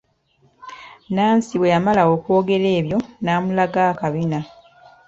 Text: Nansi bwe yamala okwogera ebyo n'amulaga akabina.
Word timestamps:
Nansi 1.13 1.53
bwe 1.57 1.71
yamala 1.73 2.01
okwogera 2.13 2.67
ebyo 2.79 2.99
n'amulaga 3.23 3.79
akabina. 3.91 4.39